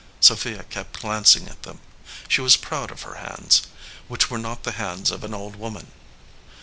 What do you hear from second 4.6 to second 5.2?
the hands